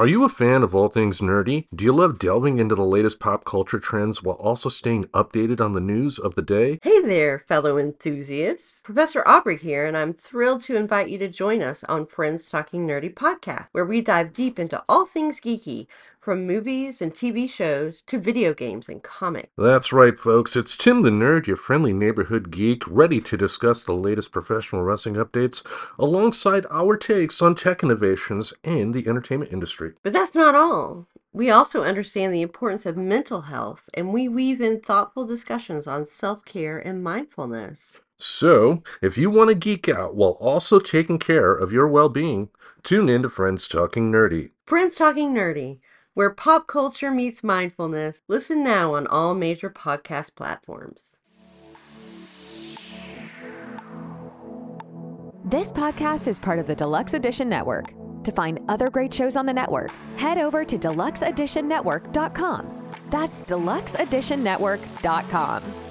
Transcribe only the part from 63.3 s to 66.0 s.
deluxeeditionnetwork.com.